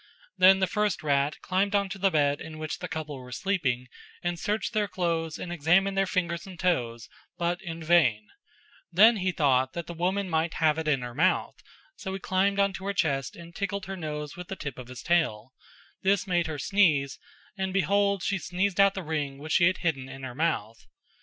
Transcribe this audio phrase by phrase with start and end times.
[0.35, 3.87] Then the first rat climbed on to the bed in which the couple were sleeping
[4.23, 8.25] and searched their clothes and examined their fingers and toes but in vain;
[8.91, 11.53] then he thought that the woman might have it in her mouth
[11.95, 14.87] so he climbed on to her chest and tickled her nose with the tip of
[14.87, 15.53] his tail;
[16.01, 17.19] this made her sneeze
[17.55, 20.87] and behold she sneezed out the ring which she had hidden in her mouth.